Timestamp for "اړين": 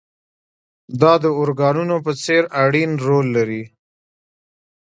2.63-2.91